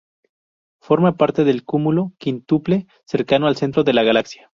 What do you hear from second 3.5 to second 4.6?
centro de la galaxia.